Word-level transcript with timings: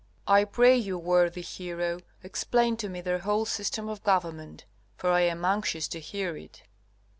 I 0.25 0.45
pray 0.45 0.75
you, 0.77 0.97
worthy 0.97 1.41
hero, 1.43 1.99
explain 2.23 2.75
to 2.77 2.89
me 2.89 3.01
their 3.01 3.19
whole 3.19 3.45
system 3.45 3.87
of 3.87 4.03
government; 4.03 4.65
for 4.97 5.11
I 5.11 5.21
am 5.21 5.45
anxious 5.45 5.87
to 5.89 5.99
hear 5.99 6.35
it. 6.35 6.63